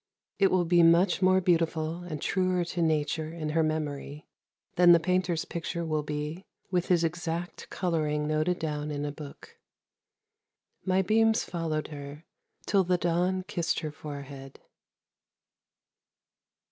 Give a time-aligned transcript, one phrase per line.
[0.39, 4.25] It will be much more beautiful and truer to nature in her memory
[4.75, 9.59] than the painter's picture will be with his exact colouring noted down in a book.
[10.83, 12.25] My beams followed her
[12.65, 14.59] till the dawn kissed her forehead."